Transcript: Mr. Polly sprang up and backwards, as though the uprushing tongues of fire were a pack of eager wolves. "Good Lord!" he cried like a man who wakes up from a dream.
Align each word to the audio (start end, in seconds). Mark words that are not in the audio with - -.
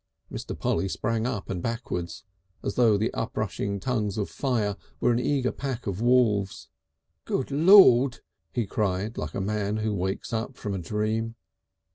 Mr. 0.31 0.57
Polly 0.57 0.87
sprang 0.89 1.27
up 1.27 1.47
and 1.47 1.61
backwards, 1.61 2.23
as 2.63 2.73
though 2.73 2.97
the 2.97 3.11
uprushing 3.13 3.79
tongues 3.79 4.17
of 4.17 4.31
fire 4.31 4.75
were 4.99 5.13
a 5.13 5.43
pack 5.51 5.85
of 5.85 5.97
eager 5.97 6.03
wolves. 6.03 6.69
"Good 7.25 7.51
Lord!" 7.51 8.21
he 8.51 8.65
cried 8.65 9.19
like 9.19 9.35
a 9.35 9.39
man 9.41 9.77
who 9.77 9.93
wakes 9.93 10.33
up 10.33 10.55
from 10.57 10.73
a 10.73 10.79
dream. 10.79 11.35